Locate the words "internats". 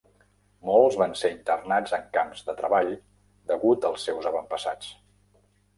1.33-1.93